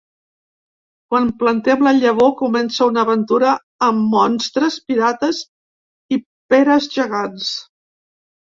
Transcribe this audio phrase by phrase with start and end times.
[1.13, 3.51] Quan planten la llavor, comença una aventura
[3.89, 5.43] amb monstres, pirates
[6.19, 6.23] i
[6.55, 7.55] peres gegants.